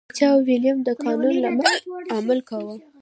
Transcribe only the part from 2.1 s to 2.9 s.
عمل کاوه.